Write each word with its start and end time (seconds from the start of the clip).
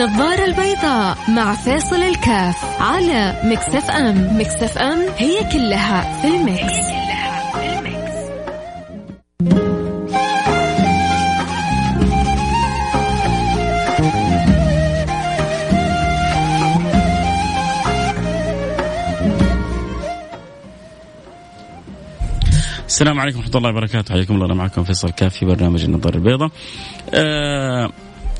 النظارة 0.00 0.44
البيضاء 0.44 1.18
مع 1.28 1.54
فيصل 1.54 1.96
الكاف 1.96 2.82
على 2.82 3.40
Mix 3.44 3.90
FM 3.90 4.40
Mix 4.40 4.78
FM 4.78 4.98
هي 5.16 5.44
كلها 5.52 6.20
في 6.22 6.28
ال 6.28 6.35
mix, 6.35 6.62
هي 6.62 6.80
كلها 6.90 7.52
في 7.52 7.78
ال 7.78 7.88
mix. 7.88 8.30
السلام 22.86 23.20
عليكم 23.20 23.38
ورحمة 23.38 23.56
الله 23.56 23.70
وبركاته. 23.70 24.14
حياكم 24.14 24.34
الله 24.34 24.46
أنا 24.46 24.54
معكم 24.54 24.84
فيصل 24.84 25.10
كاف 25.10 25.34
في 25.34 25.46
برنامج 25.46 25.84
النظارة 25.84 26.16
البيضاء. 26.16 26.50
آه 27.14 27.90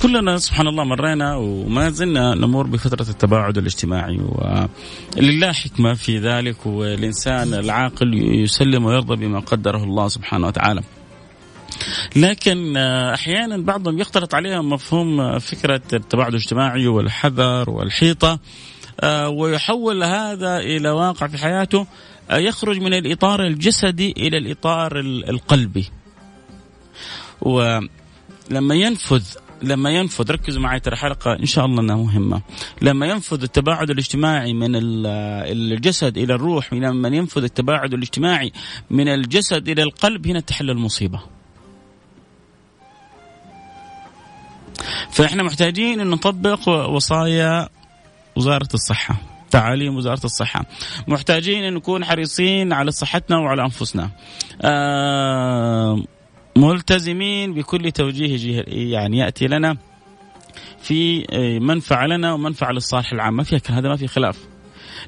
كلنا 0.03 0.39
سبحان 0.39 0.67
الله 0.69 0.85
مرينا 0.85 1.37
وما 1.37 1.91
زلنا 1.91 2.35
نمر 2.35 2.67
بفترة 2.67 3.11
التباعد 3.11 3.59
الاجتماعي 3.59 4.19
ولله 4.19 5.53
حكمة 5.53 5.95
في 5.95 6.19
ذلك 6.19 6.67
والإنسان 6.67 7.55
العاقل 7.55 8.15
يسلم 8.15 8.85
ويرضى 8.85 9.17
بما 9.17 9.41
قدره 9.41 9.85
الله 9.85 10.09
سبحانه 10.09 10.47
وتعالى 10.47 10.83
لكن 12.17 12.77
أحيانا 13.15 13.57
بعضهم 13.57 13.99
يختلط 13.99 14.35
عليهم 14.35 14.71
مفهوم 14.71 15.39
فكرة 15.39 15.83
التباعد 15.93 16.29
الاجتماعي 16.35 16.87
والحذر 16.87 17.71
والحيطة 17.71 18.39
ويحول 19.29 20.03
هذا 20.05 20.59
إلى 20.59 20.91
واقع 20.91 21.27
في 21.27 21.39
حياته 21.39 21.87
يخرج 22.31 22.79
من 22.81 22.95
الإطار 22.95 23.47
الجسدي 23.47 24.15
إلى 24.17 24.39
الإطار 24.39 25.01
القلبي. 25.01 25.91
ولما 27.41 28.75
ينفذ 28.75 29.25
لما 29.63 29.91
ينفذ 29.91 30.31
ركزوا 30.31 30.63
معي 30.63 30.81
ترى 30.81 30.97
حلقة 30.97 31.33
إن 31.33 31.47
شاء 31.47 31.65
الله 31.65 31.81
أنها 31.81 31.97
مهمة. 31.97 32.43
لما 32.83 33.07
ينفذ 33.07 33.43
التباعد 33.43 33.91
الاجتماعي 33.91 34.53
من 34.53 34.71
الجسد 34.75 36.19
إلى 36.19 36.35
الروح 36.35 36.73
لما 36.73 37.09
ينفذ 37.09 37.43
التباعد 37.43 37.95
الاجتماعي 37.95 38.53
من 38.91 39.09
الجسد 39.09 39.69
إلى 39.69 39.83
القلب 39.83 40.27
هنا 40.27 40.41
تحل 40.41 40.71
المصيبة. 40.71 41.21
فإحنا 45.11 45.43
محتاجين 45.43 46.01
أن 46.01 46.11
نطبق 46.11 46.69
وصايا 46.69 47.69
وزارة 48.37 48.69
الصحة 48.75 49.17
تعاليم 49.51 49.97
وزارة 49.97 50.25
الصحة. 50.25 50.65
محتاجين 51.09 51.65
أن 51.65 51.75
نكون 51.75 52.05
حريصين 52.05 52.73
على 52.73 52.91
صحتنا 52.91 53.39
وعلى 53.39 53.63
أنفسنا. 53.63 54.11
آه 54.63 56.03
ملتزمين 56.61 57.55
بكل 57.55 57.91
توجيه 57.91 58.65
يعني 58.67 59.19
يأتي 59.19 59.47
لنا 59.47 59.77
في 60.83 61.27
منفعة 61.61 62.07
لنا 62.07 62.33
ومنفعة 62.33 62.73
للصالح 62.73 63.13
العام 63.13 63.37
ما 63.37 63.43
فيها 63.43 63.61
هذا 63.69 63.89
ما 63.89 63.97
في 63.97 64.07
خلاف 64.07 64.39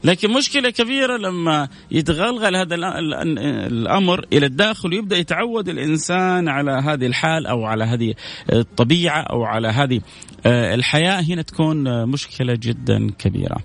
لكن 0.05 0.31
مشكلة 0.31 0.71
كبيرة 0.71 1.17
لما 1.17 1.69
يتغلغل 1.91 2.57
هذا 2.57 2.75
الأمر 2.75 4.27
إلى 4.33 4.47
الداخل 4.47 4.95
ويبدأ 4.95 5.17
يتعود 5.17 5.69
الإنسان 5.69 6.49
على 6.49 6.73
هذه 6.73 7.07
الحال 7.07 7.47
أو 7.47 7.65
على 7.65 7.85
هذه 7.85 8.15
الطبيعة 8.53 9.21
أو 9.21 9.45
على 9.45 9.69
هذه 9.69 10.01
الحياة 10.47 11.21
هنا 11.21 11.43
تكون 11.43 12.09
مشكلة 12.09 12.55
جدا 12.55 13.11
كبيرة. 13.19 13.57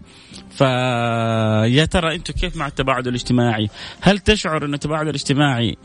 فيا 0.58 1.86
ترى 1.86 2.16
أنتم 2.16 2.33
كيف 2.33 2.55
مع 2.55 2.67
التباعد 2.67 3.08
الاجتماعي؟ 3.08 3.69
هل 4.02 4.19
تشعر 4.19 4.66
ان 4.66 4.73
التباعد 4.73 5.08
الاجتماعي 5.08 5.77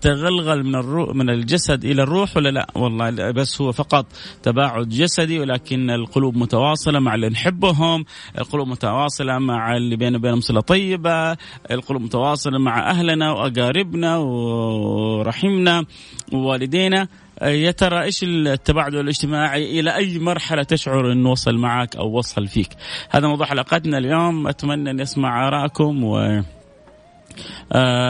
تغلغل 0.00 0.64
من 0.64 0.74
الروح 0.74 1.14
من 1.14 1.30
الجسد 1.30 1.84
إلى 1.84 2.02
الروح 2.02 2.36
ولا 2.36 2.48
لا؟ 2.48 2.66
والله 2.74 3.30
بس 3.30 3.60
هو 3.60 3.72
فقط 3.72 4.06
تباعد 4.42 4.88
جسدي 4.88 5.38
ولكن 5.38 5.90
القلوب 5.90 6.36
متواصلة 6.36 6.98
مع 6.98 7.14
اللي 7.14 7.28
نحبهم، 7.28 8.04
القلوب 8.38 8.68
متواصلة 8.68 9.38
مع 9.38 9.76
اللي 9.76 9.96
بيننا 9.96 10.18
وبينهم 10.18 10.40
صلة 10.40 10.60
طيبة، 10.60 11.36
القلوب 11.70 12.02
متواصلة 12.02 12.58
مع 12.58 12.90
أهلنا 12.90 13.32
وأقاربنا 13.32 14.16
ورحمنا 14.16 15.84
ووالدينا 16.32 17.08
يا 17.42 17.70
ترى 17.70 18.02
إيش 18.02 18.22
التباعد 18.22 18.94
الاجتماعي؟ 18.94 19.80
إلى 19.80 19.96
أي 19.96 20.18
مرحلة 20.18 20.62
تشعر 20.62 21.12
إنه 21.12 21.30
وصل 21.30 21.56
معك 21.56 21.96
أو 21.96 22.18
وصل 22.18 22.46
فيك؟ 22.46 22.68
هذا 23.10 23.28
موضوع 23.28 23.46
حلقتنا 23.46 23.98
اليوم. 23.98 24.46
أتمنى 24.46 24.90
أن 24.90 25.00
اسمع 25.00 25.48
آرائكم 25.48 26.04
و 26.04 26.42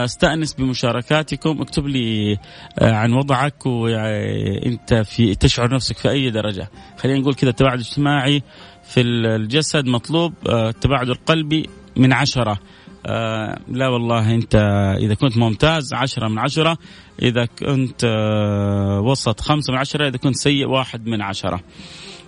استأنس 0.05 0.55
بمشاركاتكم. 0.55 1.61
اكتب 1.61 1.87
لي 1.87 2.39
عن 2.83 3.13
وضعك 3.13 3.67
وانت 3.67 4.95
في 4.95 5.35
تشعر 5.35 5.75
نفسك 5.75 5.97
في 5.97 6.11
أي 6.11 6.31
درجة. 6.31 6.71
خلينا 6.99 7.19
نقول 7.19 7.35
كذا 7.35 7.51
التباعد 7.51 7.79
الاجتماعي 7.79 8.43
في 8.85 9.01
الجسد 9.01 9.87
مطلوب 9.87 10.35
التباعد 10.49 11.09
القلبي 11.09 11.69
من 11.97 12.13
عشرة. 12.13 12.59
آه 13.07 13.59
لا 13.69 13.89
والله 13.89 14.35
انت 14.35 14.55
اذا 14.99 15.15
كنت 15.15 15.39
ممتاز 15.39 15.95
عشرة 15.95 16.29
من 16.29 16.39
عشرة 16.39 16.79
اذا 17.23 17.45
كنت 17.45 18.05
آه 18.05 19.01
وسط 19.01 19.41
خمسة 19.41 19.73
من 19.73 19.79
عشرة 19.79 20.09
اذا 20.09 20.17
كنت 20.17 20.37
سيء 20.37 20.69
واحد 20.69 21.07
من 21.07 21.23
عشرة. 21.23 21.61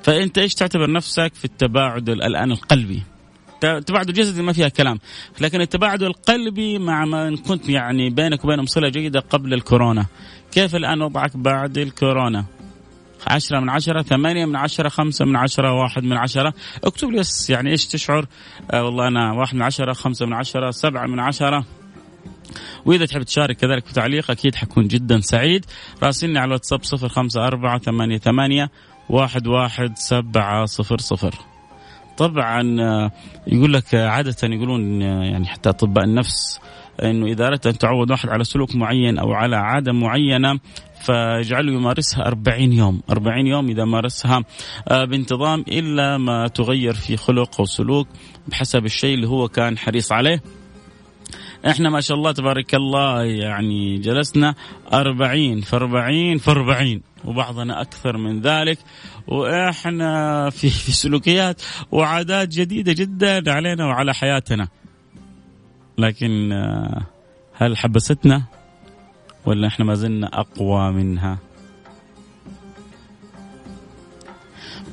فانت 0.03 0.38
إيش 0.38 0.55
تعتبر 0.55 0.93
نفسك 0.93 1.34
في 1.34 1.44
التباعد 1.44 2.09
الآن 2.09 2.53
القلبي؟ 2.53 3.03
التباعد 3.65 4.09
الجسدي 4.09 4.43
ما 4.43 4.53
فيها 4.53 4.69
كلام 4.69 4.99
لكن 5.41 5.61
التباعد 5.61 6.03
القلبي 6.03 6.78
مع 6.78 7.05
ما 7.05 7.37
كنت 7.37 7.69
يعني 7.69 8.11
بينك 8.11 8.44
وبينهم 8.44 8.66
صلة 8.66 8.88
جيدة 8.88 9.21
قبل 9.21 9.55
الكورونا. 9.55 10.06
كيف 10.53 10.77
الآن 10.77 11.03
وضعك 11.03 11.37
بعد 11.37 11.78
الكورونا؟ 11.78 12.44
عشرة 13.27 13.60
من 13.60 13.69
عشرة 13.69 14.03
ثمانية 14.03 14.44
من 14.44 14.56
عشرة 14.56 14.88
خمسة 14.88 15.25
من 15.25 15.37
عشرة 15.37 15.72
واحد 15.72 16.05
من 16.05 16.16
عشرة. 16.16 16.55
اكتب 16.84 17.10
لي 17.10 17.19
بس 17.19 17.50
يعني 17.50 17.71
إيش 17.71 17.87
تشعر؟ 17.87 18.27
آه 18.71 18.84
والله 18.84 19.09
أنا 19.09 19.33
واحد 19.33 19.55
من 19.55 19.62
عشرة 19.62 19.93
خمسة 19.93 20.27
من 20.27 20.33
عشرة 20.33 20.71
سبعة 20.71 21.06
من 21.06 21.21
عشرة. 21.21 21.65
وإذا 22.84 23.06
تحب 23.06 23.22
تشارك 23.22 23.56
كذلك 23.56 23.88
بتعليق 23.88 24.31
أكيد 24.31 24.55
حكون 24.55 24.88
جدا 24.88 25.21
سعيد. 25.21 25.66
راسلني 26.03 26.38
على 26.38 26.47
الواتساب 26.47 26.84
صفر 26.84 27.09
خمسة 27.09 27.47
أربعة 27.47 27.78
ثمانية 27.78 28.19
ثمانية 28.19 28.71
واحد 29.09 29.47
واحد 29.47 29.93
سبعة 29.97 30.65
صفر 30.65 30.99
صفر. 30.99 31.34
طبعا 32.16 32.62
يقول 33.47 33.72
لك 33.72 33.94
عادة 33.94 34.37
يقولون 34.43 35.03
يعني 35.03 35.47
حتى 35.47 35.69
أطباء 35.69 36.05
النفس 36.05 36.61
إنه 37.03 37.27
إذا 37.27 37.47
أردت 37.47 37.66
أن 37.66 37.78
تعود 37.78 38.11
واحد 38.11 38.28
على 38.28 38.44
سلوك 38.44 38.77
معين 38.77 39.19
أو 39.19 39.32
على 39.32 39.56
عادة 39.56 39.93
معينة 39.93 40.59
فاجعله 41.05 41.73
يمارسها 41.73 42.27
40 42.27 42.73
يوم. 42.73 43.03
40 43.11 43.47
يوم 43.47 43.69
إذا 43.69 43.85
مارسها 43.85 44.45
بانتظام 44.91 45.65
إلا 45.69 46.19
ما 46.19 46.49
تغير 46.49 46.95
في 46.95 47.17
خلق 47.17 47.61
أو 47.61 47.67
سلوك 47.67 48.09
بحسب 48.49 48.85
الشيء 48.85 49.15
اللي 49.15 49.29
هو 49.29 49.49
كان 49.49 49.79
حريص 49.79 50.12
عليه. 50.12 50.43
إحنا 51.67 51.91
ما 51.91 52.01
شاء 52.01 52.17
الله 52.17 52.33
تبارك 52.33 52.75
الله 52.75 53.23
يعني 53.23 53.99
جلسنا 53.99 54.55
أربعين 54.93 55.61
في 55.61 55.77
أربعين 55.77 56.39
في 56.39 56.51
أربعين 56.51 57.03
وبعضنا 57.25 57.81
أكثر 57.81 58.17
من 58.17 58.41
ذلك. 58.41 58.79
وإحنا 59.27 60.51
في, 60.51 60.71
في 60.85 60.93
سلوكيات 60.93 61.62
وعادات 61.93 62.49
جديدة 62.49 62.93
جدا 62.93 63.53
علينا 63.53 63.87
وعلى 63.87 64.15
حياتنا. 64.15 64.69
لكن 65.99 66.53
هل 67.55 67.77
حبستنا؟ 67.77 68.62
ولا 69.47 69.69
إحنا 69.69 69.85
ما 69.85 69.95
زلنا 69.95 70.27
أقوى 70.41 70.93
منها 70.93 71.39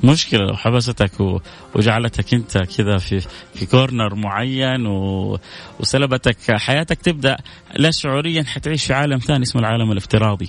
مشكلة 0.04 0.46
لو 0.46 0.56
حبستك. 0.56 1.40
وجعلتك 1.74 2.34
أنت 2.34 2.58
كذا 2.58 2.98
في 2.98 3.20
في 3.54 3.66
corner 3.66 4.14
معين. 4.14 4.86
وسلبتك 5.80 6.56
حياتك 6.56 7.02
تبدأ 7.02 7.36
لا 7.76 7.90
شعوريا 7.90 8.42
حتعيش 8.42 8.84
في 8.84 8.94
عالم 8.94 9.18
ثاني 9.18 9.42
اسمه 9.42 9.60
العالم 9.60 9.92
الافتراضي. 9.92 10.48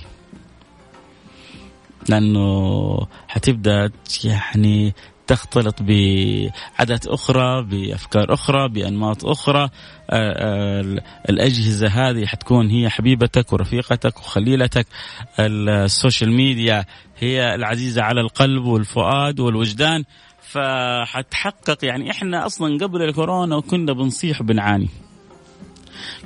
لأنه 2.08 3.06
حتبدأ 3.28 3.90
يعني 4.24 4.94
تختلط 5.32 5.82
بعادات 5.82 7.06
أخرى 7.06 7.62
بأفكار 7.62 8.34
أخرى 8.34 8.68
بأنماط 8.68 9.24
أخرى. 9.26 9.68
الأجهزة 11.30 11.88
هذه 11.88 12.26
حتكون 12.26 12.70
هي 12.70 12.88
حبيبتك 12.88 13.52
ورفيقتك 13.52 14.18
وخليلتك. 14.18 14.86
ال 15.40 15.53
social 15.53 16.32
media 16.32 16.84
هي 17.18 17.54
العزيزة 17.54 18.02
على 18.02 18.20
القلب 18.20 18.64
والفؤاد 18.64 19.40
والوجدان. 19.40 20.04
فحتحقق 20.42 21.84
يعني 21.84 22.10
إحنا 22.10 22.46
أصلا 22.46 22.78
قبل 22.84 23.02
الكورونا 23.02 23.56
وكنا 23.56 23.92
بنصيح 23.92 24.40
وبنعاني 24.40 24.88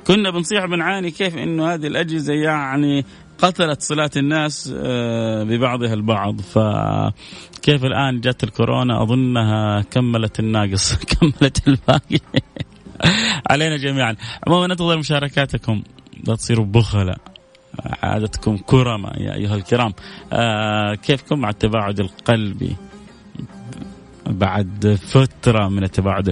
كنا 0.07 0.29
بنصيح 0.29 0.63
وبنعاني 0.63 1.11
كيف 1.11 1.37
إنه 1.37 1.73
هذه 1.73 1.87
الأجهزة 1.87 2.33
يعني 2.33 3.05
قتلت 3.37 3.81
صلات 3.81 4.17
الناس 4.17 4.73
ببعضها 5.43 5.93
البعض. 5.93 6.41
فكيف 6.41 7.85
الآن 7.85 8.21
جت 8.21 8.43
الكورونا؟ 8.43 9.03
أظنها 9.03 9.81
كملت 9.81 10.39
الناقص 10.39 10.95
كملت 11.11 11.67
الباقي. 11.67 12.19
علينا 13.49 13.77
جميعا. 13.77 14.15
عموما 14.47 14.67
ننتظر 14.67 14.97
مشاركاتكم. 14.97 15.83
لا 16.27 16.35
تصيروا 16.35 16.65
بخلاء. 16.65 17.17
عادتكم 18.03 18.57
كرماء 18.57 19.21
يا 19.21 19.33
أيها 19.33 19.55
الكرام. 19.55 19.93
آه 20.33 20.95
كيفكم 20.95 21.39
مع 21.39 21.49
التباعد 21.49 21.99
القلبي؟ 21.99 22.75
بعد 24.25 24.99
فترة 25.07 25.67
من 25.67 25.83
التباعد 25.83 26.27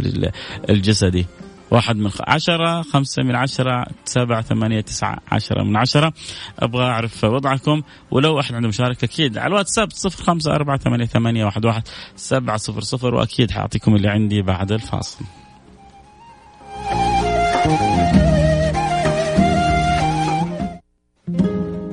الجسدي. 0.70 1.26
واحد 1.72 1.96
من 1.96 2.12
عشرة 2.28 2.82
خمسة 2.82 3.24
من 3.24 3.36
عشرة 3.36 3.86
سبعة 4.06 4.42
ثمانية 4.42 4.82
تسعة 4.82 5.18
عشرة 5.32 5.64
من 5.64 5.78
عشرة. 5.78 6.14
أبغى 6.60 6.84
أعرف 6.84 7.24
وضعكم 7.24 7.82
ولو 8.12 8.40
أحد 8.40 8.54
عنده 8.56 8.68
مشاركة 8.68 9.06
أكيد 9.06 9.38
على 9.38 9.48
الواتساب 9.48 9.92
صفر 9.92 10.24
خمسة 10.24 10.56
أربعة 10.56 10.78
ثمانية, 10.78 11.06
ثمانية 11.06 11.46
واحد, 11.46 11.66
واحد 11.66 11.84
سبعة 12.16 12.58
صفر 12.58 12.82
صفر 12.82 13.16
وأكيد 13.16 13.52
حأعطيكم 13.52 13.96
اللي 13.96 14.08
عندي 14.08 14.42
بعد 14.42 14.72
الفاصل. 14.72 15.26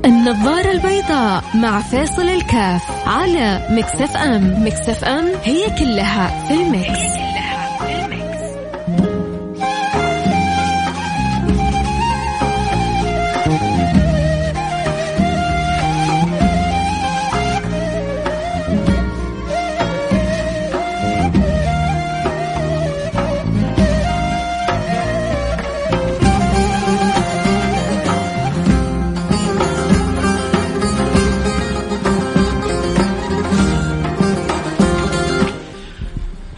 النظارة 0.04 0.70
البيضاء 0.70 1.44
مع 1.54 1.80
فيصل 1.80 2.22
الكاف 2.22 3.08
على 3.08 3.66
Mix 3.70 4.16
FM. 4.16 4.66
Mix 4.66 5.04
FM 5.04 5.26
هي 5.44 5.78
كلها 5.78 6.48
في 6.48 6.54
ال 6.54 6.68
mix. 6.68 7.21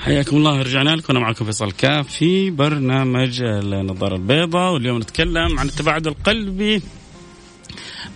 حياكم 0.04 0.36
الله 0.36 0.62
رجعنا 0.62 0.90
لكم. 0.90 1.06
أنا 1.10 1.20
معكم 1.20 1.44
فيصل 1.44 1.72
كاف 1.72 2.08
في 2.08 2.50
برنامج 2.50 3.42
النظارة 3.42 4.16
البيضاء 4.16 4.72
واليوم 4.72 4.98
نتكلم 4.98 5.58
عن 5.58 5.66
التباعد 5.66 6.06
القلبي 6.06 6.82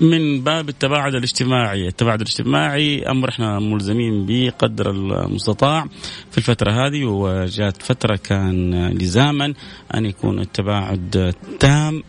من 0.01 0.41
باب 0.41 0.69
التباعد 0.69 1.15
الاجتماعي، 1.15 1.89
التباعد 1.89 2.21
الاجتماعي 2.21 3.03
أمر 3.03 3.29
إحنا 3.29 3.59
ملزمين 3.59 4.27
به 4.27 4.53
قدر 4.59 4.91
المستطاع. 4.91 5.87
في 6.31 6.39
الفترة 6.39 6.71
هذه 6.71 7.05
وجاءت 7.05 7.83
فترة 7.83 8.17
كان 8.17 8.89
لزاما 8.89 9.55
أن 9.95 10.07
يكون 10.07 10.41
التباعد 10.41 11.35
تام. 11.61 12.03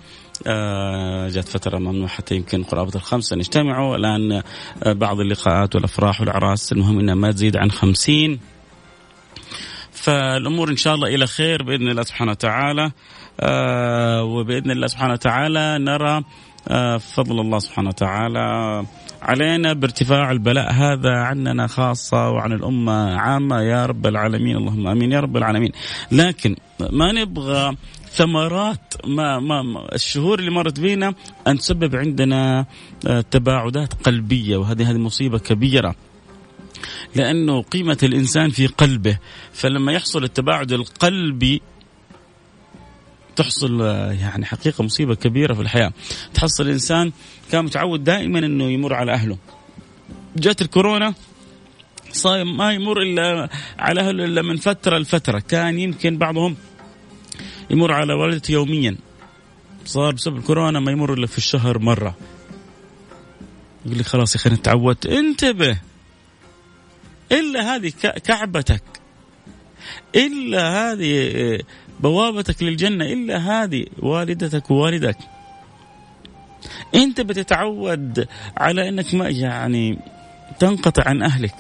آه 0.48 1.30
جات 1.30 1.48
فترة 1.48 1.78
ممنوع 1.78 2.08
حتى 2.08 2.36
يمكن 2.36 2.64
قرابة 2.64 2.92
الخمسة 2.96 3.36
نجتمعوا 3.36 3.96
الآن 3.96 4.42
بعض 4.86 5.20
اللقاءات 5.20 5.76
والأفراح 5.76 6.22
والأعراس 6.22 6.72
المهم 6.72 7.00
أنها 7.00 7.16
ما 7.16 7.32
تزيد 7.32 7.58
عن 7.58 7.72
خمسين 7.72 8.40
فالأمور 10.02 10.70
إن 10.70 10.78
شاء 10.78 10.96
الله 10.96 11.08
إلى 11.08 11.28
خير 11.28 11.64
بإذن 11.64 11.88
الله 11.90 12.04
سبحانه 12.04 12.32
وتعالى. 12.32 12.92
آه 13.40 14.24
وبإذن 14.24 14.72
الله 14.72 14.88
سبحانه 14.88 15.14
وتعالى 15.14 15.78
نرى 15.80 16.24
آه 16.68 16.98
فضل 16.98 17.40
الله 17.40 17.60
سبحانه 17.60 17.90
وتعالى 17.90 18.86
علينا 19.22 19.74
بارتفاع 19.74 20.32
البلاء 20.32 20.74
هذا 20.74 21.14
عننا 21.16 21.68
خاصة 21.68 22.30
وعن 22.30 22.52
الأمة 22.54 23.16
عامة. 23.16 23.62
يا 23.62 23.86
رب 23.86 24.08
العالمين 24.08 24.58
اللهم 24.58 24.88
آمين. 24.88 25.12
يا 25.12 25.20
رب 25.20 25.38
العالمين. 25.38 25.72
لكن 26.12 26.56
ما 26.92 27.12
نبغى 27.12 27.76
ثمرات 28.12 28.94
ما, 29.08 29.40
ما, 29.40 29.62
الشهور 29.96 30.40
اللي 30.40 30.52
مرت 30.52 30.80
بينا 30.80 31.14
أن 31.48 31.58
تسبب 31.58 31.96
عندنا 31.96 32.66
آه، 33.08 33.22
تباعدات 33.22 33.94
قلبية 33.94 34.58
وهذه 34.58 34.92
هذه 34.92 34.98
مصيبة 34.98 35.40
كبيرة. 35.40 35.96
لأنه 37.16 37.62
قيمة 37.62 37.98
الإنسان 38.04 38.50
في 38.50 38.68
قلبه 38.68 39.18
فلما 39.54 39.92
يحصل 39.92 40.24
التباعد 40.24 40.72
القلبي 40.72 41.62
تحصل 43.36 43.82
يعني 44.22 44.46
حقيقة 44.46 44.84
مصيبة 44.84 45.16
كبيرة 45.16 45.54
في 45.54 45.62
الحياة. 45.62 45.94
تحصل 46.34 46.64
الإنسان 46.64 47.12
كان 47.52 47.66
متعود 47.66 48.04
دائما 48.04 48.40
أنه 48.40 48.64
يمر 48.64 48.94
على 48.94 49.14
أهله. 49.14 49.38
جات 50.36 50.62
الكورونا 50.62 51.14
صايم 52.12 52.58
ما 52.58 52.74
يمر 52.74 53.02
إلا 53.02 53.50
على 53.80 54.02
أهله 54.02 54.26
إلا 54.26 54.42
من 54.42 54.58
فترة 54.58 54.98
لفترة. 54.98 55.40
كان 55.40 55.80
يمكن 55.80 56.18
بعضهم 56.18 56.56
يمر 57.70 57.92
على 57.92 58.14
والدته 58.14 58.52
يوميا. 58.52 58.96
صار 59.86 60.14
بسبب 60.14 60.38
الكورونا 60.38 60.80
ما 60.80 60.92
يمر 60.92 61.14
إلا 61.14 61.28
في 61.28 61.38
الشهر 61.38 61.80
مرة. 61.80 62.16
يقول 63.86 63.98
لي 63.98 64.04
خلاص 64.04 64.36
يا 64.36 64.40
أخي 64.40 64.50
أنا 64.50 64.58
تعودت 64.58 65.06
انتبه. 65.06 65.78
إلا 67.32 67.76
هذه 67.76 67.92
كعبتك 68.24 68.84
إلا 70.16 70.92
هذه 70.92 71.60
بوابتك 72.00 72.64
للجنة 72.64 73.06
إلا 73.06 73.38
هذه 73.38 73.86
والدتك 74.00 74.72
ووالدك. 74.72 75.18
أنت 76.96 77.22
بتتعود 77.22 78.28
على 78.58 78.90
أنك 78.90 79.14
ما 79.14 79.30
يعني 79.30 80.00
تنقطع 80.60 81.04
عن 81.10 81.22
أهلك. 81.22 81.56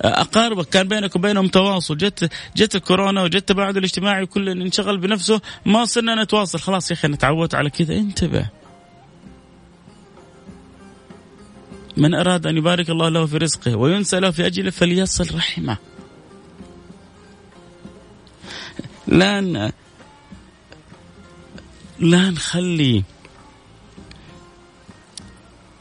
أقاربك 0.00 0.68
كان 0.68 0.88
بينك 0.88 1.16
وبينهم 1.16 1.48
تواصل 1.48 1.96
جت 1.96 2.32
جت 2.56 2.74
الكورونا 2.74 3.22
وجت 3.22 3.36
التباعد 3.36 3.76
الاجتماعي 3.76 4.26
كل 4.26 4.48
انشغل 4.48 4.98
بنفسه 4.98 5.40
ما 5.66 5.84
صرنا 5.84 6.22
نتواصل 6.22 6.58
خلاص 6.58 6.90
يا 6.90 6.96
أخي 6.96 7.08
أنا 7.08 7.16
تعودت 7.16 7.54
على 7.54 7.70
كذا 7.70 7.94
انتبه 7.94 8.46
من 12.00 12.14
أراد 12.14 12.46
أن 12.46 12.56
يبارك 12.56 12.90
الله 12.90 13.08
له 13.08 13.26
في 13.26 13.36
رزقه 13.36 13.76
وينسى 13.76 14.20
له 14.20 14.30
في 14.30 14.46
أجله 14.46 14.70
فليصل 14.70 15.36
رحمه. 15.36 15.76
لا 19.06 19.40
ن... 19.40 19.72
لا 21.98 22.30
نخلي 22.30 23.04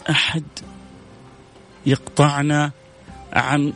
أحد 0.09 0.43
يقطعنا 1.85 2.71
عن 3.33 3.73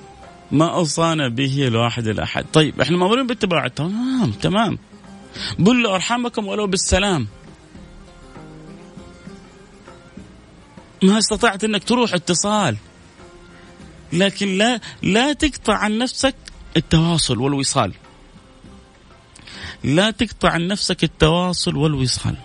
ما 0.52 0.74
أوصانا 0.74 1.28
به 1.28 1.68
الواحد 1.68 2.08
الأحد. 2.08 2.46
طيب 2.54 2.82
إحنا 2.82 2.98
مأمورين 2.98 3.28
بالتباعد. 3.28 3.72
تمام 3.72 4.32
تمام. 4.32 4.78
بلوا 5.60 5.96
أرحامكم 5.96 6.48
ولو 6.48 6.68
بالسلام. 6.68 7.28
ما 11.04 11.18
استطعت 11.18 11.64
إنك 11.64 11.84
تروح 11.84 12.14
اتصال. 12.14 12.78
لكن 14.14 14.58
لا 14.58 14.80
لا 15.02 15.34
تقطع 15.34 15.74
عن 15.74 15.98
نفسك 15.98 16.36
التواصل 16.78 17.38
والوصال. 17.38 17.94
لا 19.84 20.12
تقطع 20.12 20.50
عن 20.50 20.68
نفسك 20.68 21.04
التواصل 21.04 21.76
والوصال. 21.76 22.36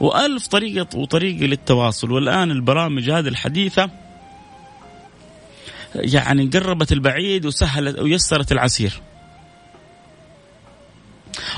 وألف 0.00 0.46
طريقة 0.46 0.98
وطريقة 0.98 1.46
للتواصل. 1.46 2.10
والآن 2.10 2.50
البرامج 2.50 3.10
هذه 3.10 3.28
الحديثة 3.28 3.90
يعني 5.94 6.46
قربت 6.46 6.92
البعيد 6.92 7.46
وسهلت 7.46 7.98
ويسرت 7.98 8.52
العسير. 8.52 9.02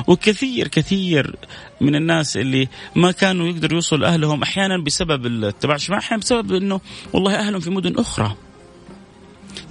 وكثير 0.06 0.68
كثير 0.68 1.36
من 1.80 1.94
الناس 1.94 2.36
اللي 2.36 2.68
ما 2.96 3.10
كانوا 3.10 3.48
يقدروا 3.48 3.74
يوصلوا 3.74 4.00
لأهلهم 4.00 4.42
أحيانا 4.42 4.78
بسبب 4.78 5.26
التباعد 5.26 5.80
أحيانا 5.90 6.20
بسبب 6.20 6.52
إنه 6.52 6.80
والله 7.12 7.34
أهلهم 7.34 7.60
في 7.60 7.70
مدن 7.70 7.98
أخرى 7.98 8.36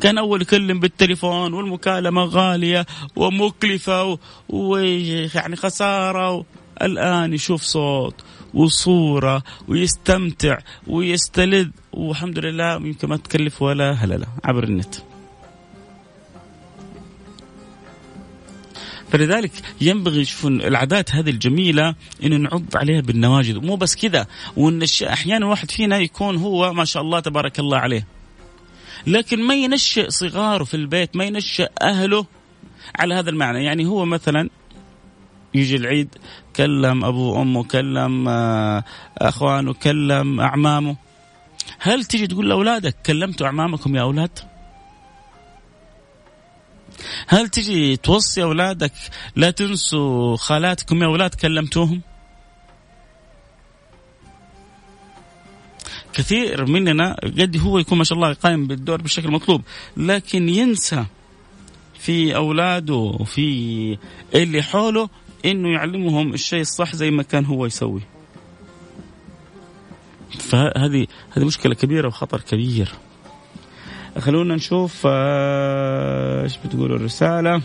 كان 0.01 0.17
أول 0.17 0.41
يكلم 0.41 0.79
بالتليفون 0.79 1.53
والمكالمة 1.53 2.25
غالية 2.25 2.85
ومكلفة 3.15 4.19
ويعني 4.49 5.55
خسارة 5.55 6.45
الآن 6.81 7.33
يشوف 7.33 7.61
صوت 7.61 8.15
وصورة 8.53 9.43
ويستمتع 9.67 10.57
ويستلذ 10.87 11.67
والحمد 11.93 12.39
لله 12.39 12.75
يمكن 12.75 13.09
ما 13.09 13.17
تكلف 13.17 13.61
ولا 13.61 13.91
هلله 13.91 14.27
عبر 14.43 14.63
النت. 14.63 14.95
فلذلك 19.11 19.51
ينبغي 19.81 20.21
يشوفون 20.21 20.61
العادات 20.61 21.11
هذه 21.11 21.29
الجميلة 21.29 21.95
إنه 22.23 22.37
نعض 22.37 22.63
عليها 22.75 23.01
بالنواجذ. 23.01 23.59
مو 23.65 23.75
بس 23.75 23.95
كذا 23.95 24.27
وإن 24.57 24.85
أحيانا 25.03 25.45
واحد 25.45 25.71
فينا 25.71 25.97
يكون 25.97 26.35
هو 26.37 26.73
ما 26.73 26.85
شاء 26.85 27.03
الله 27.03 27.19
تبارك 27.19 27.59
الله 27.59 27.77
عليه. 27.77 28.07
لكن 29.07 29.43
ما 29.43 29.55
ينشئ 29.55 30.09
صغاره 30.09 30.63
في 30.63 30.73
البيت 30.73 31.15
ما 31.15 31.25
ينشئ 31.25 31.69
أهله 31.81 32.25
على 32.99 33.15
هذا 33.15 33.29
المعنى. 33.29 33.63
يعني 33.63 33.85
هو 33.85 34.05
مثلا 34.05 34.49
يجي 35.53 35.75
العيد 35.75 36.15
كلم 36.55 37.05
ابوه 37.05 37.37
وأمه 37.37 37.63
كلم 37.63 38.29
آه، 38.29 38.83
أخوانه 39.17 39.73
كلم 39.73 40.39
أعمامه. 40.39 40.95
هل 41.79 42.05
تجي 42.05 42.27
تقول 42.27 42.49
لأولادك 42.49 42.95
كلمتوا 43.05 43.47
أعمامكم 43.47 43.95
يا 43.95 44.01
أولاد؟ 44.01 44.39
هل 47.27 47.49
تجي 47.49 47.97
توصي 47.97 48.43
أولادك؟ 48.43 48.93
لا 49.35 49.51
تنسوا 49.51 50.35
خالاتكم. 50.37 51.01
يا 51.01 51.07
أولاد 51.07 51.35
كلمتوهم؟ 51.35 52.01
كثير 56.13 56.65
مننا 56.65 57.13
قد 57.23 57.57
هو 57.57 57.79
يكون 57.79 57.97
ما 57.97 58.03
شاء 58.03 58.15
الله 58.15 58.33
قائم 58.33 58.67
بالدور 58.67 59.01
بالشكل 59.01 59.27
المطلوب 59.27 59.61
لكن 59.97 60.49
ينسى 60.49 61.05
في 61.99 62.35
أولاده 62.35 62.93
وفي 62.93 63.97
اللي 64.35 64.61
حوله 64.61 65.09
إنه 65.45 65.69
يعلمهم 65.69 66.33
الشيء 66.33 66.61
الصح 66.61 66.95
زي 66.95 67.11
ما 67.11 67.23
كان 67.23 67.45
هو 67.45 67.65
يسوي. 67.65 68.01
فهذه 70.39 71.07
هذه 71.31 71.45
مشكلة 71.45 71.75
كبيرة 71.75 72.07
وخطر 72.07 72.41
كبير. 72.41 72.93
خلونا 74.19 74.55
نشوف 74.55 75.03
آه، 75.05 76.43
إيش 76.43 76.57
بتقول 76.65 76.91
الرسالة؟ 76.93 77.61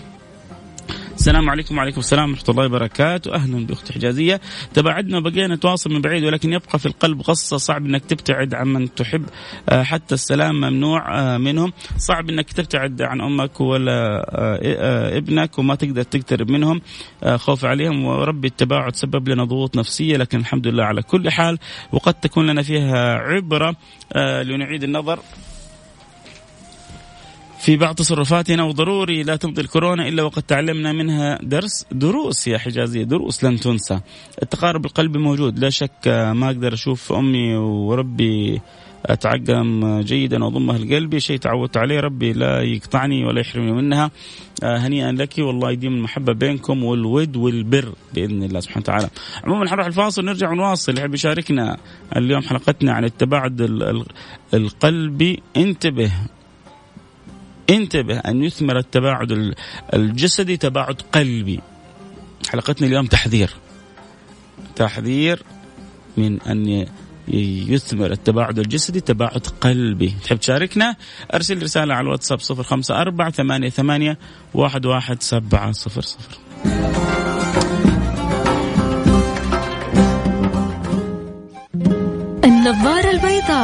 السلام 1.16 1.50
عليكم 1.50 1.76
وعليكم 1.78 2.00
السلام 2.00 2.30
ورحمة 2.30 2.44
الله 2.48 2.64
وبركاته. 2.64 3.34
أهلا 3.34 3.66
بأخت 3.66 3.92
حجازية. 3.92 4.40
تباعدنا 4.74 5.18
وبقينا 5.18 5.54
نتواصل 5.54 5.92
من 5.92 6.00
بعيد 6.00 6.24
ولكن 6.24 6.52
يبقى 6.52 6.78
في 6.78 6.86
القلب 6.86 7.22
غصة 7.22 7.56
صعب 7.56 7.86
أنك 7.86 8.04
تبتعد 8.04 8.54
عن 8.54 8.68
من 8.68 8.94
تحب 8.94 9.24
آه، 9.68 9.82
حتى 9.82 10.14
السلام 10.14 10.54
ممنوع 10.54 11.18
آه، 11.18 11.38
منهم. 11.38 11.72
صعب 11.96 12.30
أنك 12.30 12.52
تبتعد 12.52 13.02
عن 13.02 13.20
أمك 13.20 13.60
ولا 13.60 14.26
ابنك 15.16 15.58
وما 15.58 15.74
تقدر 15.74 16.02
تقترب 16.02 16.50
منهم 16.50 16.80
خوف 17.36 17.64
عليهم. 17.64 18.04
وربي 18.04 18.48
التباعد 18.48 18.96
سبب 18.96 19.28
لنا 19.28 19.44
ضغوط 19.44 19.76
نفسية 19.76 20.16
لكن 20.16 20.38
الحمد 20.38 20.66
لله 20.66 20.84
على 20.84 21.02
كل 21.02 21.30
حال 21.30 21.58
وقد 21.92 22.14
تكون 22.14 22.46
لنا 22.46 22.62
فيها 22.62 23.14
عبرة 23.14 23.76
لنعيد 24.16 24.82
النظر. 24.82 25.18
في 27.62 27.76
بعض 27.76 27.94
تصرفاتنا 27.94 28.64
وضروري 28.64 29.22
لا 29.22 29.36
تمضي 29.36 29.60
الكورونا 29.60 30.08
إلا 30.08 30.22
وقد 30.22 30.42
تعلمنا 30.42 30.92
منها 30.92 31.38
درس 31.42 31.86
دروس 31.92 32.48
يا 32.48 32.58
حجازيه 32.58 33.02
دروس 33.02 33.44
لن 33.44 33.60
تنسى. 33.60 34.00
التقارب 34.42 34.84
القلبي 34.84 35.18
موجود 35.18 35.58
لا 35.58 35.70
شك 35.70 36.08
ما 36.34 36.46
أقدر 36.46 36.72
أشوف 36.72 37.12
أمي 37.12 37.56
وربي 37.56 38.60
أتعقم 39.06 40.00
جيدا 40.00 40.44
واضمها 40.44 40.78
لقلبي 40.78 41.20
شيء 41.20 41.38
تعودت 41.38 41.76
عليه 41.76 42.00
ربي 42.00 42.32
لا 42.32 42.62
يقطعني 42.62 43.24
ولا 43.24 43.40
يحرمني 43.40 43.72
منها 43.72 44.10
آه، 44.62 44.78
هنيئا 44.78 45.12
لك 45.12 45.34
والله 45.38 45.70
يديم 45.70 45.92
المحبه 45.92 46.32
بينكم 46.32 46.84
والود 46.84 47.36
والبر 47.36 47.92
بإذن 48.14 48.42
الله 48.42 48.60
سبحانه 48.60 48.82
وتعالى. 48.82 49.08
عموما 49.44 49.70
حنروح 49.70 49.86
الفاصل 49.86 50.22
ونرجع 50.22 50.50
ونواصل 50.50 50.98
يحب 50.98 51.14
يشاركنا 51.14 51.76
اليوم 52.16 52.42
حلقتنا 52.42 52.92
عن 52.92 53.04
التباعد 53.04 53.60
القلبي 54.54 55.42
انتبه 55.56 56.12
انتبه 57.70 58.18
أن 58.18 58.42
يثمر 58.42 58.78
التباعد 58.78 59.54
الجسدي 59.94 60.56
تباعد 60.56 61.02
قلبي. 61.12 61.60
حلقتنا 62.50 62.88
اليوم 62.88 63.06
تحذير. 63.06 63.50
تحذير 64.76 65.42
من 66.16 66.42
أن 66.42 66.86
يثمر 67.68 68.12
التباعد 68.12 68.58
الجسدي 68.58 69.00
تباعد 69.00 69.46
قلبي. 69.60 70.14
تحب 70.24 70.36
تشاركنا؟ 70.36 70.96
أرسل 71.34 71.62
رسالة 71.62 71.94
على 71.94 72.04
الواتساب 72.04 72.40
054 72.40 73.70
88 73.70 74.16
11700 74.54 77.11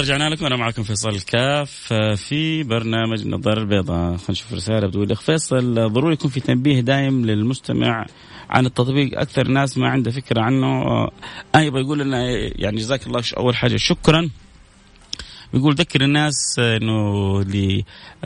رجعنا 0.00 0.28
لكم 0.28 0.46
أنا 0.46 0.56
معكم 0.56 0.82
فيصل 0.82 1.08
الكاف 1.08 1.92
في 2.16 2.62
برنامج 2.62 3.20
النظارة 3.20 3.60
البيضاء 3.60 3.98
خلينا 3.98 4.30
نشوف 4.30 4.52
رسالة 4.52 4.86
بتقول 4.86 5.12
اخ 5.12 5.20
فيصل. 5.20 5.92
ضروري 5.92 6.12
يكون 6.12 6.30
في 6.30 6.40
تنبيه 6.40 6.80
دائم 6.80 7.26
للمستمع 7.26 8.06
عن 8.50 8.66
التطبيق. 8.66 9.20
أكثر 9.20 9.48
ناس 9.48 9.78
ما 9.78 9.88
عنده 9.88 10.10
فكرة 10.10 10.40
عنه. 10.40 10.66
آه 11.54 11.60
يبغى 11.60 11.80
يقول 11.80 11.98
لنا 11.98 12.22
يعني 12.56 12.76
جزاك 12.76 13.06
الله 13.06 13.22
أول 13.36 13.56
حاجة 13.56 13.76
شكرا. 13.76 14.30
بيقول 15.52 15.74
ذكر 15.74 16.04
الناس 16.04 16.58
إنه 16.58 17.40
اللي 17.40 17.84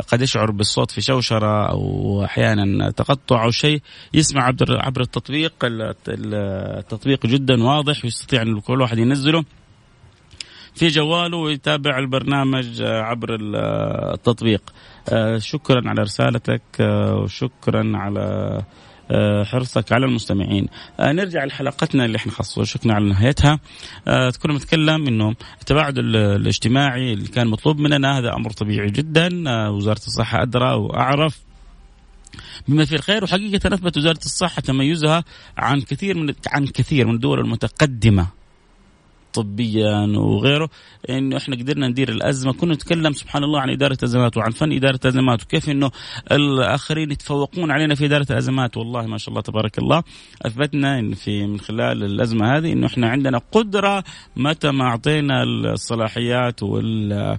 قد 0.08 0.22
يشعر 0.22 0.50
بالصوت 0.50 0.90
في 0.90 1.00
شوشرة 1.00 1.70
أو 1.70 2.24
أحيانا 2.24 2.90
تقطع 2.90 3.44
أو 3.44 3.50
شيء 3.50 3.82
يسمع 4.14 4.44
عبر 4.44 4.80
عبر 4.80 5.00
التطبيق. 5.00 5.52
التطبيق 6.08 7.26
جدا 7.26 7.64
واضح 7.64 8.04
ويستطيع 8.04 8.42
إن 8.42 8.60
كل 8.60 8.80
واحد 8.80 8.98
ينزله. 8.98 9.44
في 10.74 10.88
جواله 10.88 11.36
ويتابع 11.36 11.98
البرنامج 11.98 12.82
آه، 12.82 13.02
عبر 13.02 13.38
آه، 13.54 14.14
التطبيق. 14.14 14.62
آه، 15.08 15.38
شكرا 15.38 15.88
على 15.88 16.02
رسالتك 16.02 16.62
وشكرا 17.12 17.92
على 17.94 18.62
حرصك 19.44 19.92
على 19.92 20.06
المستمعين. 20.06 20.68
نرجع 21.00 21.44
لحلقتنا 21.44 22.04
اللي 22.04 22.16
إحنا 22.16 22.32
خصصوا 22.32 22.64
شكنا 22.64 22.94
على 22.94 23.08
نهايتها. 23.08 23.60
كنا 24.42 24.54
نتكلم 24.54 25.06
إنه 25.06 25.34
التباعد 25.60 25.98
الاجتماعي 25.98 27.12
اللي 27.12 27.28
كان 27.28 27.46
مطلوب 27.46 27.78
مننا 27.78 28.18
هذا 28.18 28.34
أمر 28.34 28.50
طبيعي 28.50 28.90
جدا. 28.90 29.28
وزارة 29.68 30.00
الصحة 30.06 30.42
أدرى 30.42 30.72
وأعرف 30.74 31.40
بما 32.68 32.84
فيه 32.84 32.96
الخير. 32.96 33.24
وحقيقة 33.24 33.74
اثبت 33.74 33.96
وزارة 33.96 34.20
الصحة 34.24 34.60
تميزها 34.60 35.24
عن 35.56 35.80
كثير 35.80 36.18
من 36.18 36.34
عن 36.46 36.66
كثير 36.66 37.06
من 37.06 37.14
الدول 37.14 37.40
المتقدمة. 37.40 38.41
طبيا 39.32 40.06
وغيره. 40.16 40.68
انه 41.10 41.36
إحنا 41.36 41.56
قدرنا 41.56 41.88
ندير 41.88 42.08
الأزمة. 42.08 42.52
كنا 42.52 42.74
نتكلم 42.74 43.12
سبحان 43.12 43.44
الله 43.44 43.60
عن 43.60 43.70
إدارة 43.70 43.98
ازمات 44.04 44.36
وعن 44.36 44.50
فن 44.50 44.72
إدارة 44.72 45.00
ازمات 45.06 45.42
وكيف 45.42 45.70
إنه 45.70 45.90
الآخرين 46.32 47.10
يتفوقون 47.10 47.70
علينا 47.70 47.94
في 47.94 48.06
إدارة 48.06 48.26
الأزمات. 48.30 48.76
والله 48.76 49.06
ما 49.06 49.18
شاء 49.18 49.28
الله 49.30 49.40
تبارك 49.40 49.78
الله 49.78 50.02
أثبتنا 50.46 50.98
إن 50.98 51.14
في 51.14 51.46
من 51.46 51.60
خلال 51.60 52.04
الأزمة 52.04 52.56
هذه 52.56 52.72
إنه 52.72 52.86
إحنا 52.86 53.08
عندنا 53.08 53.40
قدرة 53.52 54.04
متى 54.36 54.70
ما 54.70 54.84
أعطينا 54.84 55.42
الصلاحيات 55.42 56.62
وال 56.62 57.38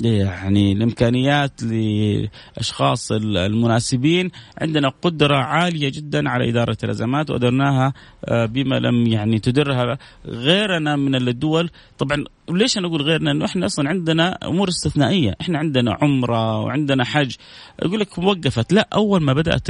يعني 0.00 0.72
الإمكانيات 0.72 1.62
لأشخاص 1.62 3.12
المناسبين. 3.12 4.30
عندنا 4.60 4.88
قدرة 5.02 5.36
عالية 5.36 5.88
جدا 5.88 6.28
على 6.28 6.48
إدارة 6.48 6.76
الأزمات 6.84 7.30
وقدرناها 7.30 7.92
آه، 8.24 8.46
بما 8.46 8.74
لم 8.74 9.06
يعني 9.06 9.38
تدرها 9.38 9.98
غيرنا 10.26 10.96
من 10.96 11.14
الدول. 11.14 11.70
طبعا 11.98 12.24
ليش 12.50 12.78
أنا 12.78 12.86
أقول 12.86 13.02
غيرنا؟ 13.02 13.30
إنه 13.30 13.44
إحنا 13.44 13.66
أصلا 13.66 13.88
عندنا 13.88 14.38
أمور 14.44 14.68
استثنائية. 14.68 15.34
إحنا 15.40 15.58
عندنا 15.58 15.98
عمرة 16.02 16.60
وعندنا 16.60 17.04
حج. 17.04 17.34
أقول 17.80 18.00
لك 18.00 18.18
وقفت. 18.18 18.72
لا 18.72 18.88
أول 18.94 19.22
ما 19.22 19.32
بدأت 19.32 19.66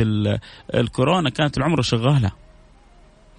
الكورونا 0.74 1.30
كانت 1.30 1.58
العمره 1.58 1.82
شغالة. 1.82 2.32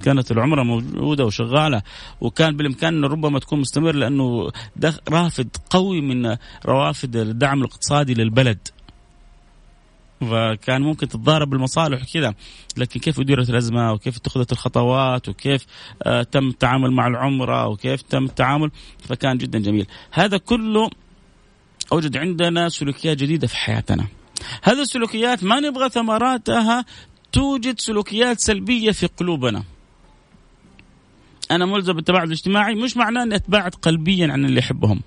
كانت 0.04 0.32
العمرة 0.32 0.64
موجودة 0.64 1.26
وشغالة 1.26 1.82
وكان 2.22 2.58
بالإمكان 2.58 3.06
ربما 3.06 3.40
تكون 3.40 3.60
مستمر 3.60 3.96
لأنه 3.96 4.52
رافد 5.10 5.58
قوي 5.70 6.02
من 6.02 6.38
روافد 6.66 7.16
الدعم 7.16 7.60
الاقتصادي 7.60 8.14
للبلد. 8.14 8.68
فكان 10.22 10.82
ممكن 10.82 11.08
تتضارب 11.08 11.54
المصالح 11.54 12.02
وكذا 12.02 12.34
لكن 12.78 13.00
كيف 13.00 13.20
أديرت 13.20 13.50
الأزمة 13.50 13.94
وكيف 13.94 14.18
اتخذت 14.18 14.52
الخطوات 14.52 15.30
وكيف 15.30 15.66
آه 16.04 16.24
تم 16.24 16.48
التعامل 16.48 16.92
مع 16.92 17.08
العمرة 17.08 17.68
وكيف 17.68 18.02
تم 18.02 18.26
التعامل 18.26 18.72
فكان 19.00 19.38
جدا 19.38 19.60
جميل. 19.60 19.88
هذا 20.12 20.38
كله 20.38 20.90
أوجد 21.92 22.18
عندنا 22.18 22.70
سلوكيات 22.70 23.18
جديدة 23.18 23.48
في 23.48 23.58
حياتنا. 23.58 24.08
هذه 24.64 24.82
السلوكيات 24.82 25.44
ما 25.44 25.60
نبغى 25.60 25.90
ثمراتها 25.90 26.86
توجد 27.32 27.80
سلوكيات 27.80 28.40
سلبية 28.40 28.92
في 28.92 29.08
قلوبنا. 29.08 29.64
أنا 31.52 31.66
ملزم 31.66 31.94
بالتباعد 31.94 32.28
الاجتماعي 32.28 32.76
مش 32.76 32.98
معناه 32.98 33.24
إني 33.24 33.36
أتباعد 33.36 33.76
قلبيا 33.76 34.32
عن 34.32 34.46
اللي 34.46 34.60
أحبهم. 34.60 35.02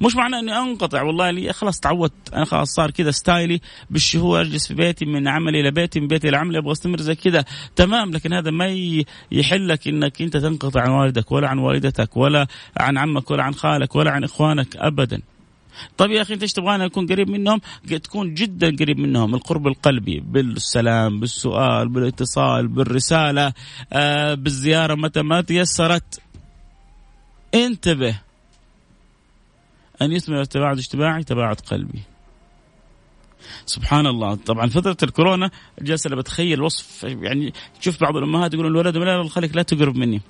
مش 0.00 0.16
معناه 0.16 0.40
إني 0.40 0.58
أنقطع 0.58 1.02
والله 1.02 1.30
لي 1.30 1.52
خلاص 1.52 1.80
تعودت. 1.80 2.12
أنا 2.34 2.44
خلاص 2.44 2.74
صار 2.74 2.90
كذا 2.90 3.10
ستايلي 3.10 3.60
بالشهور 3.90 4.40
أجلس 4.40 4.68
في 4.68 4.74
بيتي 4.74 5.04
من 5.04 5.28
عملي 5.28 5.60
إلى 5.60 5.70
بيتي 5.70 6.00
من 6.00 6.06
بيتي 6.06 6.28
إلى 6.28 6.36
عملي 6.36 6.58
أبغى 6.58 6.72
أستمر 6.72 7.00
زي 7.00 7.14
كذا 7.14 7.44
تمام 7.76 8.10
لكن 8.10 8.32
هذا 8.32 8.50
ما 8.50 8.66
يحلك 9.32 9.88
إنك 9.88 10.22
أنت 10.22 10.36
تنقطع 10.36 10.80
عن 10.80 10.90
والدك 10.90 11.32
ولا 11.32 11.48
عن 11.48 11.58
والدتك 11.58 12.16
ولا 12.16 12.46
عن 12.76 12.98
عمك 12.98 13.30
ولا 13.30 13.42
عن 13.42 13.54
خالك 13.54 13.96
ولا 13.96 14.10
عن 14.10 14.24
إخوانك 14.24 14.76
ابدا. 14.76 15.22
طيب 15.98 16.10
يا 16.10 16.22
أخي 16.22 16.34
إنت 16.34 16.42
إيش 16.42 16.52
تبغانا؟ 16.52 16.86
نكون 16.86 17.06
قريب 17.06 17.30
منهم؟ 17.30 17.60
تكون 18.02 18.34
جدا 18.34 18.76
قريب 18.76 18.98
منهم. 18.98 19.34
القرب 19.34 19.66
القلبي 19.66 20.20
بالسلام 20.20 21.20
بالسؤال 21.20 21.88
بالاتصال 21.88 22.68
بالرسالة 22.68 23.52
آه 23.92 24.34
بالزيارة 24.34 24.94
متى 24.94 25.22
ما 25.22 25.40
تيسرت. 25.40 26.20
انتبه. 27.54 28.20
أن 30.02 30.12
يثمر 30.12 30.40
التباعد 30.40 30.72
الاجتماعي 30.72 31.24
تباعد 31.24 31.60
قلبي. 31.60 32.02
سبحان 33.66 34.06
الله. 34.06 34.34
طبعا 34.34 34.66
فترة 34.66 34.96
الكورونا 35.02 35.50
جالس 35.80 36.06
أنا 36.06 36.16
بتخيل 36.16 36.62
وصف 36.62 37.04
يعني 37.04 37.52
شوف 37.80 38.00
بعض 38.00 38.16
الأمهات 38.16 38.54
يقولون 38.54 38.72
الولد 38.72 38.96
لا 38.96 39.28
خليك 39.28 39.56
لا 39.56 39.62
تقرب 39.62 39.96
مني. 39.96 40.20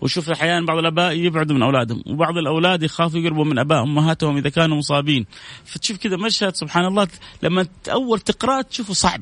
وشوف 0.00 0.30
أحيانا 0.30 0.66
بعض 0.66 0.78
الأباء 0.78 1.12
يبعدوا 1.12 1.56
من 1.56 1.62
أولادهم 1.62 2.02
وبعض 2.06 2.36
الأولاد 2.38 2.82
يخافوا 2.82 3.20
يقربوا 3.20 3.44
من 3.44 3.58
أباء 3.58 3.82
أمهاتهم 3.82 4.36
إذا 4.36 4.48
كانوا 4.48 4.76
مصابين. 4.76 5.26
فتشوف 5.64 5.96
كذا 5.96 6.16
مشهد 6.16 6.56
سبحان 6.56 6.84
الله 6.84 7.08
لما 7.42 7.66
اول 7.92 8.20
تقراه 8.20 8.60
تشوفه 8.62 8.94
صعب. 8.94 9.20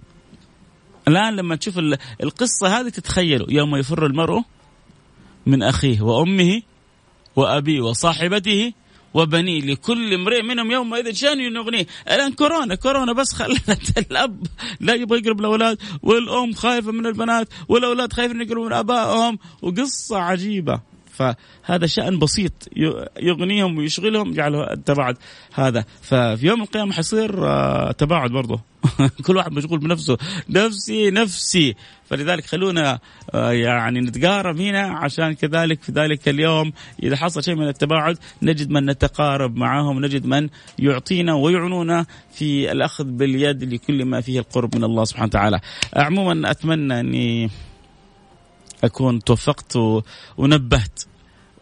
الآن 1.08 1.36
لما 1.36 1.56
تشوف 1.56 1.78
القصة 2.22 2.80
هذه 2.80 2.88
تتخيلوا. 2.88 3.46
يوم 3.50 3.76
يفر 3.76 4.06
المرء 4.06 4.42
من 5.46 5.62
أخيه 5.62 6.02
وأمه 6.02 6.62
وأبيه 7.36 7.80
وصاحبته 7.80 8.72
وبني 9.14 9.60
لكل 9.60 10.14
امرئ 10.14 10.42
منهم 10.42 10.70
يومئذ 10.70 11.12
شأن 11.12 11.40
يغنيه. 11.40 11.86
الآن 12.08 12.32
كورونا 12.32 12.74
كورونا 12.74 13.12
بس 13.12 13.32
خلت 13.32 13.98
الأب 14.10 14.46
لا 14.80 14.94
يبغى 14.94 15.18
يقرب 15.18 15.40
الأولاد 15.40 15.78
والأم 16.02 16.52
خايفة 16.52 16.92
من 16.92 17.06
البنات 17.06 17.48
والأولاد 17.68 18.12
خايفين 18.12 18.40
يقربوا 18.40 18.66
من 18.66 18.72
آبائهم 18.72 19.38
وقصة 19.62 20.16
عجيبة. 20.18 20.91
فهذا 21.12 21.86
شأن 21.86 22.18
بسيط 22.18 22.52
يغنيهم 23.20 23.78
ويشغلهم 23.78 24.32
جعله 24.32 24.72
التباعد 24.72 25.16
هذا. 25.54 25.84
ففي 26.02 26.46
يوم 26.46 26.62
القيامة 26.62 26.92
حيصير 26.92 27.48
آه، 27.48 27.92
تباعد 27.92 28.30
برضه 28.30 28.60
كل 29.26 29.36
واحد 29.36 29.52
مشغول 29.52 29.78
بنفسه. 29.78 30.18
نفسي 30.48 31.10
نفسي. 31.10 31.74
فلذلك 32.04 32.46
خلونا 32.46 32.98
آه، 33.34 33.52
يعني 33.52 34.00
نتقارب 34.00 34.60
هنا 34.60 34.80
عشان 34.80 35.32
كذلك 35.32 35.82
في 35.82 35.92
ذلك 35.92 36.28
اليوم 36.28 36.72
إذا 37.02 37.16
حصل 37.16 37.42
شيء 37.44 37.54
من 37.54 37.68
التباعد 37.68 38.18
نجد 38.42 38.70
من 38.70 38.86
نتقارب 38.86 39.56
معهم 39.56 40.04
نجد 40.04 40.26
من 40.26 40.48
يعطينا 40.78 41.34
ويعنونا 41.34 42.06
في 42.34 42.72
الأخذ 42.72 43.04
باليد 43.04 43.74
لكل 43.74 44.04
ما 44.04 44.20
فيه 44.20 44.38
القرب 44.38 44.76
من 44.76 44.84
الله 44.84 45.04
سبحانه 45.04 45.26
وتعالى. 45.26 45.60
عموما 45.96 46.50
أتمنى 46.50 47.00
أني 47.00 47.50
أكون 48.84 49.24
توفقت 49.24 49.78
ونبهت. 50.36 51.00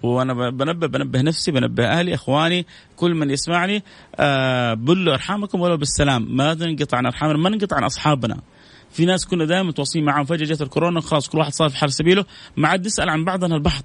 وأنا 0.02 0.50
بنبه 0.50 0.86
بنبه 0.86 1.20
نفسي 1.20 1.52
بنبه 1.52 1.86
أهلي 1.86 2.14
إخواني 2.14 2.66
كل 2.96 3.14
من 3.14 3.30
يسمعني. 3.30 3.82
آه 4.16 4.74
بلوا 4.74 5.14
أرحامكم 5.14 5.60
ولو 5.60 5.76
بالسلام. 5.76 6.36
ما 6.36 6.54
ننقطع 6.54 6.96
عن 6.96 7.06
أرحامنا 7.06 7.38
ما 7.38 7.50
ننقطع 7.50 7.76
عن 7.76 7.84
أصحابنا. 7.84 8.40
في 8.90 9.04
ناس 9.04 9.26
كنا 9.26 9.44
دائما 9.44 9.68
متواصلين 9.68 10.04
معهم 10.04 10.24
فجأة 10.24 10.46
جت 10.46 10.62
الكورونا 10.62 11.00
خلاص 11.00 11.28
كل 11.28 11.38
واحد 11.38 11.52
صار 11.52 11.68
في 11.68 11.76
حال 11.76 11.92
سبيله. 11.92 12.24
ما 12.56 12.68
عاد 12.68 12.86
نسال 12.86 13.08
عن 13.08 13.24
بعضنا 13.24 13.56
البعض. 13.56 13.84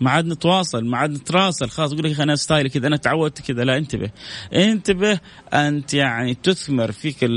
ما 0.00 0.10
عاد 0.10 0.26
نتواصل 0.26 0.84
ما 0.84 0.98
عاد 0.98 1.10
نتراسل. 1.10 1.68
خلاص 1.68 1.92
يقول 1.92 2.10
لك 2.10 2.20
أنا 2.20 2.36
style 2.36 2.63
ي 2.63 2.68
كذا 2.68 2.86
أنا 2.86 2.96
تعودت 2.96 3.40
كذا. 3.40 3.64
لا 3.64 3.76
انتبه. 3.76 4.10
انتبه 4.54 5.20
أنت 5.52 5.94
يعني 5.94 6.34
تثمر 6.34 6.92
فيك 6.92 7.30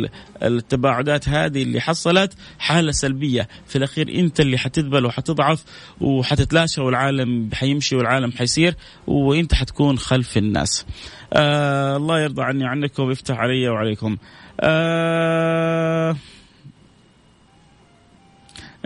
التباعدات 0.43 1.29
هذه 1.29 1.63
اللي 1.63 1.81
حصلت 1.81 2.33
حالة 2.59 2.91
سلبية. 2.91 3.47
في 3.67 3.75
الأخير 3.75 4.09
أنت 4.19 4.39
اللي 4.39 4.57
حتذبل 4.57 5.05
وحتضعف 5.05 5.63
وحتتلاشى 6.01 6.81
والعالم 6.81 7.49
حيمشي 7.53 7.95
والعالم 7.95 8.31
حيصير 8.31 8.75
وأنت 9.07 9.53
حتكون 9.53 9.97
خلف 9.97 10.37
الناس. 10.37 10.85
آه 11.33 11.97
الله 11.97 12.19
يرضى 12.19 12.43
عني 12.43 12.63
وعنكم 12.63 13.03
ويفتح 13.03 13.37
علي 13.37 13.69
وعليكم. 13.69 14.17
آه 14.59 15.26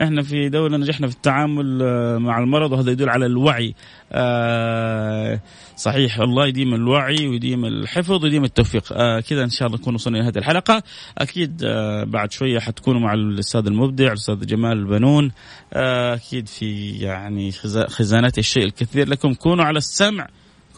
إحنا 0.02 0.22
في 0.22 0.50
دولة 0.50 0.78
نجحنا 0.78 1.08
في 1.08 1.16
التعامل 1.16 1.80
آه، 1.82 2.18
مع 2.18 2.40
المرض 2.40 2.72
وهذا 2.72 2.92
يدل 2.92 3.10
على 3.10 3.26
الوعي. 3.26 3.76
آه 4.12 5.40
صحيح 5.76 6.20
الله 6.20 6.48
يديم 6.48 6.74
الوعي 6.74 7.28
ويديم 7.28 7.66
الحفظ 7.66 8.24
ويديم 8.24 8.44
التوفيق. 8.44 8.94
آه 8.94 9.20
كذا 9.20 9.44
إن 9.44 9.50
شاء 9.50 9.68
الله 9.68 9.80
نكون 9.80 9.96
وصلنا 9.96 10.18
لهذه 10.18 10.38
الحلقة. 10.38 10.84
أكيد 11.18 11.66
بعد 12.08 12.32
شوية 12.32 12.60
حتكونوا 12.60 13.02
مع 13.02 13.14
الأستاذ 13.14 13.68
المبدع 13.68 14.08
الأستاذ 14.08 14.46
جمال 14.46 14.78
البنون. 14.78 15.32
أكيد 15.74 16.48
في 16.48 16.90
يعني 16.90 17.52
خزانات 17.88 18.38
الشيء 18.38 18.64
الكثير 18.64 19.10
لكم. 19.10 19.34
كونوا 19.34 19.66
على 19.66 19.78
السمع. 19.78 20.28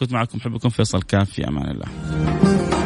كنت 0.00 0.12
معكم 0.12 0.40
حبكم 0.40 0.68
فيصل 0.68 1.02
كاف 1.02 1.30
في 1.30 1.48
أمان 1.48 1.70
الله. 1.70 2.83